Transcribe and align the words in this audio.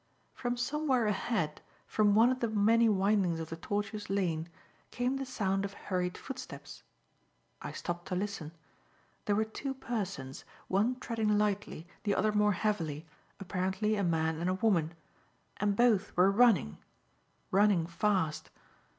From 0.33 0.57
somewhere 0.57 1.05
ahead, 1.05 1.61
from 1.85 2.15
one 2.15 2.31
of 2.31 2.39
the 2.39 2.47
many 2.47 2.89
windings 2.89 3.39
of 3.39 3.51
the 3.51 3.55
tortuous 3.55 4.09
lane, 4.09 4.49
came 4.89 5.17
the 5.17 5.27
sound 5.27 5.63
of 5.63 5.73
hurried 5.75 6.17
footsteps. 6.17 6.81
I 7.61 7.71
stopped 7.71 8.07
to 8.07 8.15
listen. 8.15 8.51
There 9.25 9.35
were 9.35 9.45
two 9.45 9.75
persons, 9.75 10.43
one 10.67 10.99
treading 10.99 11.37
lightly, 11.37 11.85
the 12.01 12.15
other 12.15 12.31
more 12.31 12.53
heavily, 12.53 13.05
apparently 13.39 13.95
a 13.95 14.03
man 14.03 14.39
and 14.39 14.49
a 14.49 14.55
woman. 14.55 14.95
And 15.57 15.75
both 15.75 16.17
were 16.17 16.31
running 16.31 16.79
running 17.51 17.85
fast. 17.85 18.49